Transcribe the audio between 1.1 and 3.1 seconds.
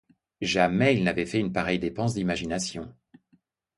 fait une pareille dépense d'imagination.